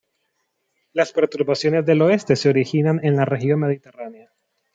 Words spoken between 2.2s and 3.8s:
se originan en la región